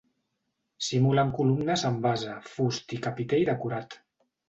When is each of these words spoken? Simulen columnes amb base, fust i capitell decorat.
Simulen 0.85 1.35
columnes 1.41 1.85
amb 1.91 2.03
base, 2.09 2.41
fust 2.57 2.99
i 3.01 3.03
capitell 3.09 3.49
decorat. 3.55 4.05